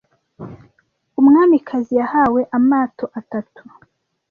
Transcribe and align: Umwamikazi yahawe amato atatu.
Umwamikazi 1.19 1.93
yahawe 2.01 2.41
amato 2.57 3.05
atatu. 3.19 3.61